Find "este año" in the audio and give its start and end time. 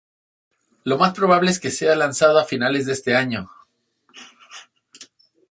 2.93-3.51